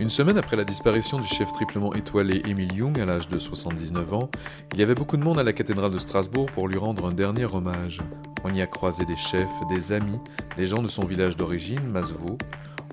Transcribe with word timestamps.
Une 0.00 0.08
semaine 0.08 0.38
après 0.38 0.54
la 0.54 0.62
disparition 0.62 1.18
du 1.18 1.26
chef 1.26 1.52
triplement 1.52 1.92
étoilé 1.92 2.40
Émile 2.46 2.72
Young 2.72 3.00
à 3.00 3.04
l'âge 3.04 3.28
de 3.28 3.36
79 3.36 4.14
ans, 4.14 4.30
il 4.72 4.78
y 4.78 4.82
avait 4.84 4.94
beaucoup 4.94 5.16
de 5.16 5.24
monde 5.24 5.40
à 5.40 5.42
la 5.42 5.52
cathédrale 5.52 5.90
de 5.90 5.98
Strasbourg 5.98 6.46
pour 6.46 6.68
lui 6.68 6.78
rendre 6.78 7.06
un 7.06 7.12
dernier 7.12 7.46
hommage. 7.46 8.00
On 8.44 8.54
y 8.54 8.62
a 8.62 8.66
croisé 8.66 9.04
des 9.04 9.16
chefs, 9.16 9.50
des 9.68 9.90
amis, 9.90 10.20
des 10.56 10.68
gens 10.68 10.82
de 10.82 10.88
son 10.88 11.04
village 11.04 11.36
d'origine, 11.36 11.82
Masvaux. 11.82 12.38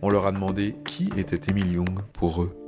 On 0.02 0.10
leur 0.10 0.26
a 0.26 0.32
demandé 0.32 0.76
qui 0.84 1.12
était 1.16 1.52
Émile 1.52 1.73
Young 1.73 2.00
pour 2.14 2.41
eux. 2.41 2.64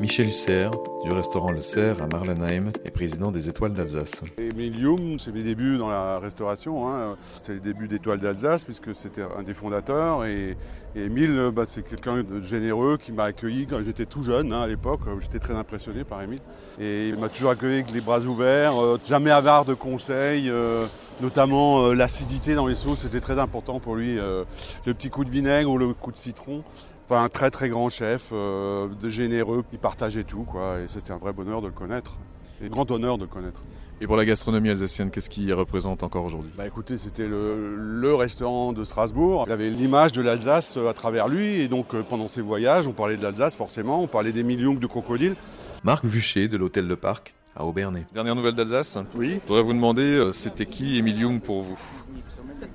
Michel 0.00 0.26
Husser, 0.26 0.68
du 1.04 1.12
restaurant 1.12 1.52
Le 1.52 1.60
Cerf 1.60 2.02
à 2.02 2.06
Marlenheim, 2.08 2.72
est 2.84 2.90
président 2.90 3.30
des 3.30 3.48
Étoiles 3.48 3.72
d'Alsace. 3.72 4.22
Emilium, 4.38 5.18
c'est 5.18 5.32
mes 5.32 5.42
débuts 5.42 5.78
dans 5.78 5.88
la 5.88 6.18
restauration. 6.18 6.88
hein. 6.88 7.16
C'est 7.30 7.54
les 7.54 7.60
débuts 7.60 7.86
d'Étoiles 7.88 8.18
d'Alsace, 8.18 8.64
puisque 8.64 8.94
c'était 8.94 9.22
un 9.22 9.42
des 9.42 9.54
fondateurs. 9.54 10.24
Et, 10.24 10.56
et 10.96 11.04
Émile, 11.04 11.50
bah, 11.54 11.62
c'est 11.64 11.82
quelqu'un 11.82 12.22
de 12.22 12.40
généreux 12.40 12.96
qui 12.96 13.12
m'a 13.12 13.24
accueilli 13.24 13.66
quand 13.66 13.82
j'étais 13.84 14.04
tout 14.04 14.22
jeune, 14.24 14.52
hein, 14.52 14.62
à 14.62 14.66
l'époque. 14.66 15.00
J'étais 15.20 15.38
très 15.38 15.54
impressionné 15.54 16.02
par 16.04 16.20
Émile. 16.22 16.40
Et 16.80 17.08
il 17.10 17.16
m'a 17.16 17.28
toujours 17.28 17.50
accueilli 17.50 17.74
avec 17.76 17.92
les 17.92 18.00
bras 18.00 18.20
ouverts, 18.20 18.82
euh, 18.82 18.98
jamais 19.06 19.30
avare 19.30 19.64
de 19.64 19.74
conseils, 19.74 20.50
euh, 20.50 20.86
notamment 21.20 21.86
euh, 21.86 21.94
l'acidité 21.94 22.54
dans 22.54 22.66
les 22.66 22.74
sauces, 22.74 23.00
c'était 23.00 23.20
très 23.20 23.38
important 23.38 23.78
pour 23.78 23.94
lui. 23.94 24.18
euh, 24.18 24.44
le 24.86 24.92
petit 24.92 25.08
coup 25.08 25.24
de 25.24 25.30
vinaigre 25.30 25.70
ou 25.70 25.78
le 25.78 25.94
coup 25.94 26.10
de 26.12 26.18
citron. 26.18 26.62
Enfin, 27.04 27.22
un 27.22 27.28
très 27.28 27.50
très 27.50 27.68
grand 27.68 27.90
chef, 27.90 28.30
euh, 28.32 28.88
de 28.88 29.08
généreux, 29.10 29.62
il 29.72 29.78
partageait 29.78 30.24
tout, 30.24 30.44
quoi. 30.44 30.80
Et 30.80 30.88
c'était 30.88 31.12
un 31.12 31.18
vrai 31.18 31.34
bonheur 31.34 31.60
de 31.60 31.66
le 31.66 31.72
connaître. 31.72 32.18
Et 32.62 32.66
un 32.66 32.68
grand 32.70 32.90
honneur 32.90 33.18
de 33.18 33.24
le 33.24 33.28
connaître. 33.28 33.60
Et 34.00 34.06
pour 34.06 34.16
la 34.16 34.24
gastronomie 34.24 34.70
alsacienne, 34.70 35.10
qu'est-ce 35.10 35.28
qui 35.28 35.52
représente 35.52 36.02
encore 36.02 36.24
aujourd'hui? 36.24 36.50
Bah 36.56 36.66
écoutez, 36.66 36.96
c'était 36.96 37.28
le, 37.28 37.76
le 37.76 38.14
restaurant 38.14 38.72
de 38.72 38.84
Strasbourg. 38.84 39.44
Il 39.46 39.52
avait 39.52 39.68
l'image 39.68 40.12
de 40.12 40.22
l'Alsace 40.22 40.76
euh, 40.78 40.88
à 40.88 40.94
travers 40.94 41.28
lui. 41.28 41.60
Et 41.60 41.68
donc, 41.68 41.94
euh, 41.94 42.02
pendant 42.02 42.28
ses 42.28 42.40
voyages, 42.40 42.88
on 42.88 42.92
parlait 42.92 43.16
de 43.18 43.22
l'Alsace 43.22 43.54
forcément. 43.54 44.00
On 44.02 44.06
parlait 44.06 44.32
des 44.32 44.42
millions 44.42 44.74
de 44.74 44.86
crocodiles. 44.86 45.36
Marc 45.84 46.04
Vuchet 46.06 46.48
de 46.48 46.56
l'hôtel 46.56 46.88
de 46.88 46.94
Parc 46.94 47.34
à 47.54 47.66
Aubernay. 47.66 48.06
Dernière 48.14 48.34
nouvelle 48.34 48.54
d'Alsace 48.54 48.98
Oui, 49.14 49.38
Je 49.42 49.48
voudrais 49.48 49.62
vous 49.62 49.74
demander, 49.74 50.30
c'était 50.32 50.66
qui 50.66 50.98
Young 50.98 51.40
pour 51.40 51.60
vous? 51.62 51.78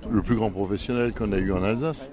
Le 0.09 0.21
plus 0.21 0.36
grand 0.36 0.52
professionnel 0.52 1.14
qu'on 1.14 1.31
a 1.31 1.38
eu 1.38 1.52
en 1.52 1.64
Alsace. 1.64 2.11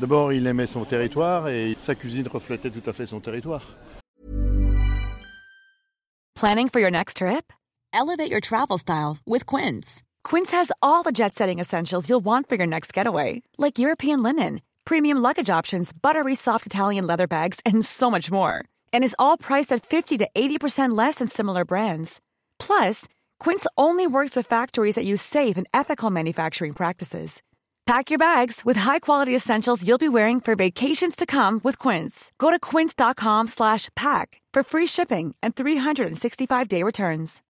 D'abord, 0.00 0.32
il 0.32 0.46
aimait 0.46 0.66
son 0.66 0.86
territoire 0.86 1.48
et 1.48 1.76
sa 1.78 1.94
cuisine 1.94 2.26
reflétait 2.26 2.70
tout 2.70 2.88
à 2.88 2.94
fait 2.94 3.04
son 3.04 3.20
territoire. 3.20 3.62
Planning 6.34 6.70
for 6.70 6.80
your 6.80 6.90
next 6.90 7.18
trip? 7.18 7.52
Elevate 7.92 8.30
your 8.30 8.40
travel 8.40 8.78
style 8.78 9.18
with 9.26 9.44
Quince. 9.44 10.02
Quince 10.24 10.52
has 10.52 10.72
all 10.80 11.02
the 11.02 11.12
jet 11.12 11.34
setting 11.34 11.58
essentials 11.58 12.08
you'll 12.08 12.24
want 12.24 12.48
for 12.48 12.56
your 12.56 12.66
next 12.66 12.94
getaway, 12.94 13.42
like 13.58 13.78
European 13.78 14.22
linen, 14.22 14.62
premium 14.86 15.18
luggage 15.18 15.50
options, 15.50 15.92
buttery 15.92 16.34
soft 16.34 16.64
Italian 16.64 17.06
leather 17.06 17.26
bags, 17.26 17.60
and 17.66 17.84
so 17.84 18.10
much 18.10 18.30
more. 18.30 18.64
And 18.94 19.04
is 19.04 19.16
all 19.18 19.36
priced 19.36 19.70
at 19.70 19.84
50 19.84 20.16
to 20.18 20.28
80% 20.34 20.96
less 20.96 21.16
than 21.16 21.28
similar 21.28 21.66
brands. 21.66 22.22
Plus, 22.58 23.06
Quince 23.38 23.66
only 23.76 24.06
works 24.06 24.34
with 24.34 24.46
factories 24.46 24.94
that 24.94 25.04
use 25.04 25.20
safe 25.20 25.58
and 25.58 25.66
ethical 25.74 26.08
manufacturing 26.10 26.72
practices. 26.72 27.42
Pack 27.90 28.12
your 28.12 28.20
bags 28.20 28.64
with 28.64 28.78
high-quality 28.78 29.34
essentials 29.34 29.84
you'll 29.84 29.98
be 29.98 30.08
wearing 30.08 30.40
for 30.40 30.54
vacations 30.54 31.16
to 31.16 31.26
come 31.26 31.60
with 31.64 31.76
Quince. 31.76 32.30
Go 32.38 32.52
to 32.52 32.58
quince.com 32.60 33.48
slash 33.48 33.88
pack 33.96 34.40
for 34.54 34.62
free 34.62 34.86
shipping 34.86 35.34
and 35.42 35.56
365-day 35.56 36.84
returns. 36.84 37.42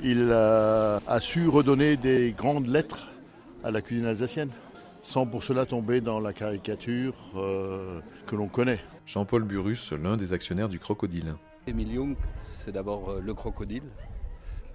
Il 0.00 0.28
euh, 0.30 1.00
a 1.08 1.18
su 1.18 1.48
redonner 1.48 1.96
des 1.96 2.32
grandes 2.38 2.68
lettres 2.68 3.08
à 3.64 3.72
la 3.72 3.82
cuisine 3.82 4.06
alsacienne, 4.06 4.50
sans 5.02 5.26
pour 5.26 5.42
cela 5.42 5.66
tomber 5.66 6.00
dans 6.00 6.20
la 6.20 6.32
caricature 6.32 7.14
euh, 7.34 8.00
que 8.28 8.36
l'on 8.36 8.46
connaît. 8.46 8.78
Jean-Paul 9.06 9.42
Burus, 9.42 9.92
l'un 9.92 10.16
des 10.16 10.32
actionnaires 10.32 10.68
du 10.68 10.78
Crocodile. 10.78 11.34
Émile 11.66 11.92
Young, 11.92 12.16
c'est 12.44 12.70
d'abord 12.70 13.10
euh, 13.10 13.20
le 13.20 13.34
crocodile. 13.34 13.90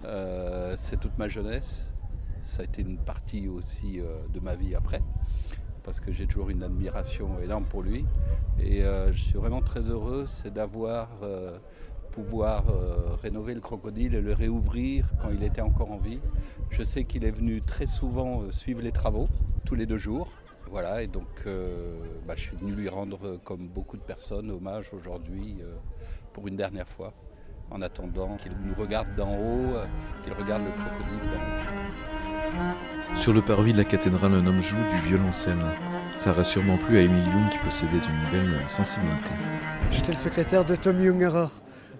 Euh, 0.04 0.76
c'est 0.78 1.00
toute 1.00 1.16
ma 1.16 1.28
jeunesse. 1.28 1.86
Ça 2.44 2.62
a 2.62 2.64
été 2.64 2.82
une 2.82 2.98
partie 2.98 3.48
aussi 3.48 4.00
euh, 4.00 4.18
de 4.32 4.40
ma 4.40 4.54
vie 4.54 4.74
après, 4.74 5.02
parce 5.84 6.00
que 6.00 6.12
j'ai 6.12 6.26
toujours 6.26 6.50
une 6.50 6.62
admiration 6.62 7.40
énorme 7.40 7.64
pour 7.64 7.82
lui. 7.82 8.04
Et 8.60 8.82
euh, 8.82 9.12
je 9.12 9.22
suis 9.22 9.38
vraiment 9.38 9.62
très 9.62 9.80
heureux, 9.80 10.26
d'avoir 10.54 11.08
euh, 11.22 11.58
pouvoir 12.10 12.64
rénover 13.22 13.54
le 13.54 13.60
crocodile 13.60 14.14
et 14.14 14.20
le 14.20 14.34
réouvrir 14.34 15.10
quand 15.22 15.30
il 15.30 15.42
était 15.42 15.62
encore 15.62 15.92
en 15.92 15.96
vie. 15.96 16.20
Je 16.70 16.82
sais 16.82 17.04
qu'il 17.04 17.24
est 17.24 17.30
venu 17.30 17.62
très 17.62 17.86
souvent 17.86 18.50
suivre 18.50 18.82
les 18.82 18.92
travaux, 18.92 19.28
tous 19.64 19.74
les 19.74 19.86
deux 19.86 19.96
jours. 19.96 20.30
Voilà, 20.70 21.02
et 21.02 21.06
donc 21.06 21.46
bah, 22.26 22.34
je 22.36 22.42
suis 22.42 22.56
venu 22.56 22.72
lui 22.72 22.90
rendre, 22.90 23.38
comme 23.44 23.66
beaucoup 23.66 23.96
de 23.96 24.02
personnes, 24.02 24.50
hommage 24.50 24.92
aujourd'hui 24.92 25.62
pour 26.34 26.48
une 26.48 26.56
dernière 26.56 26.88
fois, 26.88 27.14
en 27.70 27.80
attendant 27.80 28.36
qu'il 28.36 28.52
nous 28.62 28.74
regarde 28.74 29.14
d'en 29.16 29.32
haut, 29.32 29.74
qu'il 30.22 30.34
regarde 30.34 30.64
le 30.64 30.72
crocodile 30.72 31.30
d'en. 31.30 32.21
Sur 33.14 33.32
le 33.32 33.42
parvis 33.42 33.72
de 33.72 33.78
la 33.78 33.84
cathédrale, 33.84 34.34
un 34.34 34.46
homme 34.46 34.62
joue 34.62 34.76
du 34.90 34.98
violoncelle. 35.08 35.58
Ça 36.16 36.32
reste 36.32 36.50
sûrement 36.50 36.76
plus 36.76 36.98
à 36.98 37.02
Émile 37.02 37.24
Young 37.24 37.50
qui 37.50 37.58
possédait 37.58 37.92
une 37.92 38.30
belle 38.30 38.68
sensibilité. 38.68 39.30
J'étais 39.90 40.12
le 40.12 40.18
secrétaire 40.18 40.64
de 40.64 40.76
Tommy 40.76 41.06
Jungerer. 41.06 41.48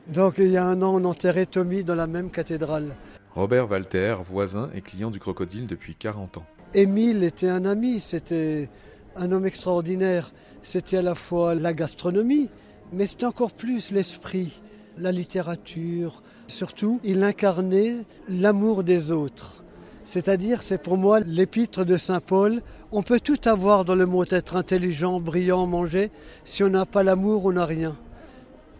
Donc 0.08 0.34
il 0.38 0.48
y 0.48 0.56
a 0.56 0.64
un 0.64 0.82
an, 0.82 0.94
on 1.00 1.04
enterrait 1.04 1.46
Tommy 1.46 1.84
dans 1.84 1.94
la 1.94 2.06
même 2.06 2.30
cathédrale. 2.30 2.94
Robert 3.34 3.70
Walter, 3.70 4.16
voisin 4.28 4.70
et 4.74 4.80
client 4.80 5.10
du 5.10 5.18
Crocodile 5.18 5.66
depuis 5.66 5.94
40 5.94 6.38
ans. 6.38 6.46
Émile 6.74 7.22
était 7.24 7.48
un 7.48 7.64
ami, 7.64 8.00
c'était 8.00 8.68
un 9.16 9.30
homme 9.32 9.46
extraordinaire. 9.46 10.32
C'était 10.62 10.98
à 10.98 11.02
la 11.02 11.14
fois 11.14 11.54
la 11.54 11.72
gastronomie, 11.72 12.48
mais 12.92 13.06
c'était 13.06 13.26
encore 13.26 13.52
plus 13.52 13.90
l'esprit, 13.90 14.60
la 14.98 15.12
littérature. 15.12 16.22
Surtout, 16.46 17.00
il 17.04 17.22
incarnait 17.22 18.04
l'amour 18.28 18.84
des 18.84 19.10
autres. 19.10 19.61
C'est-à-dire, 20.04 20.62
c'est 20.62 20.78
pour 20.78 20.96
moi 20.96 21.20
l'épître 21.20 21.84
de 21.84 21.96
Saint 21.96 22.20
Paul. 22.20 22.62
On 22.90 23.02
peut 23.02 23.20
tout 23.20 23.38
avoir 23.44 23.84
dans 23.84 23.94
le 23.94 24.06
monde, 24.06 24.32
être 24.32 24.56
intelligent, 24.56 25.20
brillant, 25.20 25.66
manger. 25.66 26.10
Si 26.44 26.62
on 26.64 26.68
n'a 26.68 26.86
pas 26.86 27.02
l'amour, 27.02 27.44
on 27.44 27.52
n'a 27.52 27.66
rien. 27.66 27.96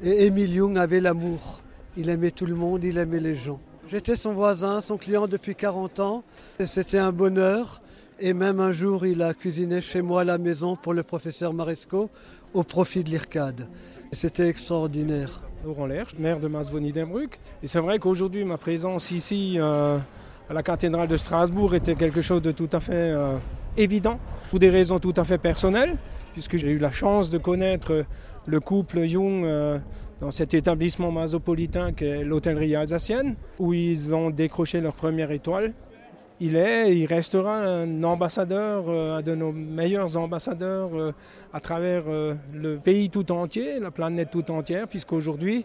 Et 0.02 0.26
Émile 0.26 0.54
Young 0.54 0.78
avait 0.78 1.00
l'amour. 1.00 1.60
Il 1.96 2.08
aimait 2.08 2.30
tout 2.30 2.46
le 2.46 2.54
monde, 2.54 2.82
il 2.84 2.98
aimait 2.98 3.20
les 3.20 3.36
gens. 3.36 3.60
J'étais 3.88 4.16
son 4.16 4.32
voisin, 4.32 4.80
son 4.80 4.96
client 4.96 5.28
depuis 5.28 5.54
40 5.54 6.00
ans. 6.00 6.24
C'était 6.64 6.98
un 6.98 7.12
bonheur. 7.12 7.82
Et 8.18 8.34
même 8.34 8.60
un 8.60 8.72
jour, 8.72 9.04
il 9.04 9.22
a 9.22 9.34
cuisiné 9.34 9.80
chez 9.80 10.00
moi 10.00 10.22
à 10.22 10.24
la 10.24 10.38
maison 10.38 10.76
pour 10.76 10.94
le 10.94 11.02
professeur 11.02 11.52
Maresco 11.52 12.08
au 12.54 12.62
profit 12.62 13.04
de 13.04 13.10
l'IRCAD. 13.10 13.66
C'était 14.12 14.48
extraordinaire. 14.48 15.42
Laurent 15.64 15.86
Lerche, 15.86 16.14
maire 16.18 16.40
de 16.40 16.48
Masvoni-Denbruck. 16.48 17.38
Et 17.62 17.66
c'est 17.66 17.80
vrai 17.80 17.98
qu'aujourd'hui, 17.98 18.44
ma 18.44 18.58
présence 18.58 19.10
ici 19.10 19.56
euh, 19.58 19.98
la 20.52 20.62
cathédrale 20.62 21.08
de 21.08 21.16
Strasbourg 21.16 21.74
était 21.74 21.94
quelque 21.94 22.20
chose 22.20 22.42
de 22.42 22.52
tout 22.52 22.68
à 22.72 22.80
fait 22.80 22.92
euh, 22.92 23.36
évident, 23.76 24.18
pour 24.50 24.58
des 24.58 24.70
raisons 24.70 24.98
tout 24.98 25.14
à 25.16 25.24
fait 25.24 25.38
personnelles, 25.38 25.96
puisque 26.32 26.56
j'ai 26.56 26.70
eu 26.70 26.78
la 26.78 26.90
chance 26.90 27.30
de 27.30 27.38
connaître 27.38 28.04
le 28.46 28.60
couple 28.60 29.06
Jung 29.06 29.44
euh, 29.44 29.78
dans 30.20 30.30
cet 30.30 30.54
établissement 30.54 31.10
masopolitain 31.10 31.92
qu'est 31.92 32.24
l'hôtellerie 32.24 32.76
alsacienne, 32.76 33.34
où 33.58 33.72
ils 33.72 34.14
ont 34.14 34.30
décroché 34.30 34.80
leur 34.80 34.94
première 34.94 35.30
étoile. 35.30 35.72
Il 36.40 36.56
est, 36.56 36.96
il 36.96 37.06
restera 37.06 37.56
un 37.56 38.02
ambassadeur, 38.02 38.84
euh, 38.88 39.18
un 39.18 39.22
de 39.22 39.34
nos 39.34 39.52
meilleurs 39.52 40.16
ambassadeurs 40.16 40.90
à 41.52 41.60
travers 41.60 42.04
le 42.52 42.76
pays 42.76 43.10
tout 43.10 43.30
entier, 43.32 43.78
la 43.80 43.90
planète 43.90 44.30
tout 44.30 44.50
entière, 44.50 44.88
puisqu'aujourd'hui, 44.88 45.64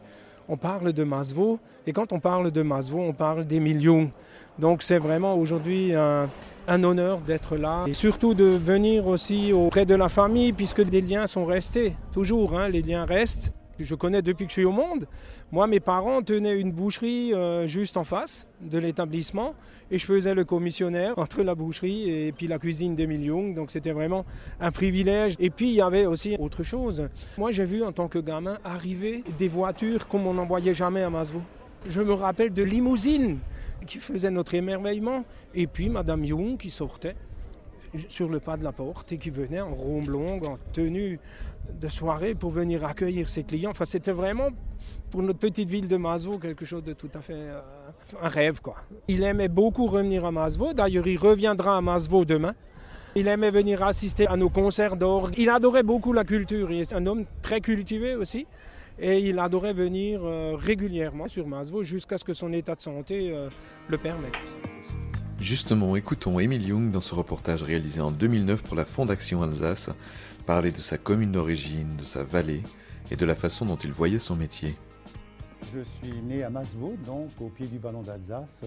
on 0.49 0.57
parle 0.57 0.93
de 0.93 1.03
Masvo. 1.03 1.59
Et 1.85 1.93
quand 1.93 2.13
on 2.13 2.19
parle 2.19 2.51
de 2.51 2.61
Masvo, 2.61 2.99
on 2.99 3.13
parle 3.13 3.45
des 3.45 3.59
millions. 3.59 4.11
Donc 4.59 4.83
c'est 4.83 4.97
vraiment 4.97 5.35
aujourd'hui 5.35 5.93
un, 5.93 6.29
honneur 6.67 7.19
d'être 7.19 7.55
là. 7.55 7.85
Et 7.87 7.93
surtout 7.93 8.33
de 8.33 8.45
venir 8.45 9.07
aussi 9.07 9.53
auprès 9.53 9.85
de 9.85 9.95
la 9.95 10.09
famille, 10.09 10.53
puisque 10.53 10.81
des 10.81 11.01
liens 11.01 11.27
sont 11.27 11.45
restés. 11.45 11.95
Toujours, 12.11 12.57
hein, 12.57 12.69
les 12.69 12.81
liens 12.81 13.05
restent. 13.05 13.53
Je 13.79 13.95
connais 13.95 14.21
depuis 14.21 14.45
que 14.45 14.49
je 14.49 14.53
suis 14.53 14.65
au 14.65 14.71
monde. 14.71 15.05
Moi, 15.51 15.67
mes 15.67 15.79
parents 15.79 16.21
tenaient 16.21 16.59
une 16.59 16.71
boucherie 16.71 17.33
euh, 17.33 17.67
juste 17.67 17.97
en 17.97 18.03
face 18.03 18.47
de 18.61 18.79
l'établissement 18.79 19.53
et 19.91 19.97
je 19.97 20.05
faisais 20.05 20.33
le 20.33 20.45
commissionnaire 20.45 21.13
entre 21.17 21.43
la 21.43 21.55
boucherie 21.55 22.09
et 22.09 22.33
la 22.47 22.59
cuisine 22.59 22.95
d'Emile 22.95 23.25
Young. 23.25 23.53
Donc 23.53 23.71
c'était 23.71 23.91
vraiment 23.91 24.25
un 24.59 24.71
privilège. 24.71 25.35
Et 25.39 25.49
puis 25.49 25.69
il 25.69 25.75
y 25.75 25.81
avait 25.81 26.05
aussi 26.05 26.35
autre 26.39 26.63
chose. 26.63 27.07
Moi, 27.37 27.51
j'ai 27.51 27.65
vu 27.65 27.83
en 27.83 27.91
tant 27.91 28.07
que 28.07 28.19
gamin 28.19 28.57
arriver 28.63 29.23
des 29.37 29.47
voitures 29.47 30.07
comme 30.07 30.25
on 30.25 30.33
n'en 30.33 30.45
voyait 30.45 30.73
jamais 30.73 31.03
à 31.03 31.09
Masvo. 31.09 31.41
Je 31.87 32.01
me 32.01 32.13
rappelle 32.13 32.53
de 32.53 32.63
limousines 32.63 33.37
qui 33.85 33.99
faisaient 33.99 34.31
notre 34.31 34.55
émerveillement 34.55 35.23
et 35.53 35.67
puis 35.67 35.89
Madame 35.89 36.25
Young 36.25 36.57
qui 36.57 36.71
sortait 36.71 37.15
sur 38.09 38.29
le 38.29 38.39
pas 38.39 38.57
de 38.57 38.63
la 38.63 38.71
porte 38.71 39.11
et 39.11 39.17
qui 39.17 39.29
venait 39.29 39.61
en 39.61 39.73
rombe 39.73 40.09
longue, 40.09 40.45
en 40.45 40.57
tenue 40.73 41.19
de 41.79 41.87
soirée 41.87 42.35
pour 42.35 42.51
venir 42.51 42.85
accueillir 42.85 43.29
ses 43.29 43.43
clients. 43.43 43.71
Enfin, 43.71 43.85
c'était 43.85 44.11
vraiment 44.11 44.49
pour 45.11 45.21
notre 45.21 45.39
petite 45.39 45.69
ville 45.69 45.87
de 45.87 45.97
Masvo 45.97 46.37
quelque 46.37 46.65
chose 46.65 46.83
de 46.83 46.93
tout 46.93 47.09
à 47.13 47.21
fait 47.21 47.33
euh, 47.33 47.59
un 48.21 48.29
rêve 48.29 48.61
quoi. 48.61 48.75
Il 49.07 49.23
aimait 49.23 49.47
beaucoup 49.47 49.87
revenir 49.87 50.25
à 50.25 50.31
Masvo. 50.31 50.73
D'ailleurs, 50.73 51.07
il 51.07 51.17
reviendra 51.17 51.77
à 51.77 51.81
Masvo 51.81 52.25
demain. 52.25 52.55
Il 53.15 53.27
aimait 53.27 53.51
venir 53.51 53.83
assister 53.83 54.27
à 54.27 54.35
nos 54.35 54.49
concerts 54.49 54.95
d'orgue. 54.95 55.33
Il 55.37 55.49
adorait 55.49 55.83
beaucoup 55.83 56.13
la 56.13 56.23
culture. 56.23 56.71
Il 56.71 56.81
est 56.81 56.93
un 56.93 57.05
homme 57.07 57.25
très 57.41 57.61
cultivé 57.61 58.15
aussi. 58.15 58.45
Et 58.99 59.19
il 59.19 59.39
adorait 59.39 59.73
venir 59.73 60.21
euh, 60.23 60.55
régulièrement 60.55 61.27
sur 61.27 61.47
Masvo 61.47 61.83
jusqu'à 61.83 62.17
ce 62.17 62.23
que 62.23 62.33
son 62.33 62.51
état 62.51 62.75
de 62.75 62.81
santé 62.81 63.31
euh, 63.31 63.49
le 63.89 63.97
permette. 63.97 64.33
Justement, 65.47 65.95
écoutons 65.95 66.41
Émile 66.41 66.67
Young 66.67 66.91
dans 66.91 66.99
ce 66.99 67.15
reportage 67.15 67.63
réalisé 67.63 68.01
en 68.01 68.11
2009 68.11 68.63
pour 68.63 68.75
la 68.75 68.83
Fondation 68.83 69.43
Alsace 69.43 69.89
parler 70.45 70.73
de 70.73 70.79
sa 70.79 70.97
commune 70.97 71.31
d'origine, 71.31 71.95
de 71.95 72.03
sa 72.03 72.21
vallée 72.21 72.63
et 73.11 73.15
de 73.15 73.25
la 73.25 73.33
façon 73.33 73.63
dont 73.63 73.77
il 73.77 73.93
voyait 73.93 74.19
son 74.19 74.35
métier. 74.35 74.75
Je 75.73 75.79
suis 75.79 76.21
né 76.21 76.43
à 76.43 76.49
Masvaux, 76.49 76.97
donc 77.05 77.29
au 77.39 77.47
pied 77.47 77.65
du 77.65 77.79
ballon 77.79 78.01
d'Alsace. 78.01 78.59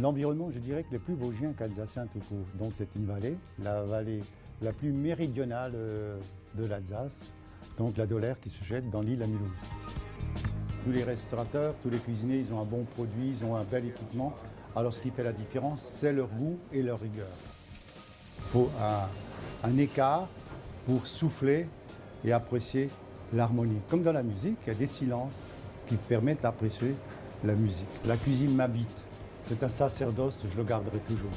L'environnement, 0.00 0.48
je 0.54 0.60
dirais 0.60 0.84
que 0.84 0.92
le 0.92 1.00
plus 1.00 1.14
vosgien 1.14 1.52
qu'alsacien 1.54 2.06
tout 2.06 2.20
court. 2.20 2.46
Donc 2.56 2.74
c'est 2.78 2.94
une 2.94 3.06
vallée, 3.06 3.36
la 3.60 3.82
vallée 3.82 4.20
la 4.62 4.72
plus 4.72 4.92
méridionale 4.92 5.72
euh, 5.74 6.20
de 6.54 6.66
l'Alsace, 6.66 7.18
donc 7.78 7.96
la 7.96 8.06
Dolère 8.06 8.38
qui 8.38 8.50
se 8.50 8.62
jette 8.62 8.88
dans 8.90 9.00
l'île 9.00 9.24
à 9.24 9.26
Mulhouse. 9.26 9.50
Tous 10.86 10.92
les 10.92 11.02
restaurateurs, 11.02 11.74
tous 11.82 11.90
les 11.90 11.98
cuisiniers, 11.98 12.44
ils 12.46 12.54
ont 12.54 12.60
un 12.60 12.64
bon 12.64 12.84
produit, 12.84 13.34
ils 13.36 13.44
ont 13.44 13.56
un 13.56 13.64
bel 13.64 13.86
équipement. 13.86 14.32
Alors 14.76 14.94
ce 14.94 15.00
qui 15.00 15.10
fait 15.10 15.24
la 15.24 15.32
différence, 15.32 15.82
c'est 15.82 16.12
leur 16.12 16.28
goût 16.28 16.60
et 16.72 16.80
leur 16.80 17.00
rigueur. 17.00 17.26
Il 18.38 18.44
faut 18.52 18.70
un, 19.64 19.78
écart 19.78 20.28
pour 20.86 21.08
souffler 21.08 21.66
et 22.24 22.30
apprécier 22.30 22.88
l'harmonie. 23.34 23.80
Comme 23.90 24.04
dans 24.04 24.12
la 24.12 24.22
musique, 24.22 24.58
il 24.64 24.68
y 24.68 24.76
a 24.76 24.78
des 24.78 24.86
silences 24.86 25.34
qui 25.88 25.96
permettent 25.96 26.42
d'apprécier 26.42 26.94
la 27.42 27.54
musique. 27.54 27.88
La 28.06 28.16
cuisine 28.16 28.54
m'habite. 28.54 29.02
C'est 29.42 29.64
un 29.64 29.68
sacerdoce, 29.68 30.40
je 30.48 30.56
le 30.56 30.62
garderai 30.62 30.98
toujours. 31.08 31.32